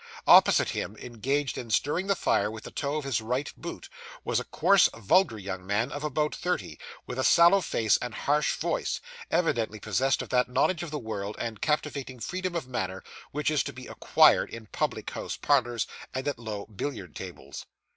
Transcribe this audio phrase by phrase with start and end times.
[0.25, 3.87] Opposite him, engaged in stirring the fire with the toe of his right boot,
[4.23, 8.55] was a coarse, vulgar young man of about thirty, with a sallow face and harsh
[8.55, 13.51] voice; evidently possessed of that knowledge of the world, and captivating freedom of manner, which
[13.51, 17.67] is to be acquired in public house parlours, and at low billiard tables.